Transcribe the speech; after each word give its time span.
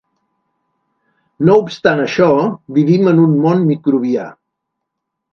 No 1.49 1.57
obstant 1.63 2.01
això, 2.05 2.29
vivim 2.77 3.11
en 3.11 3.19
un 3.25 3.35
món 3.43 3.61
microbià. 3.67 4.25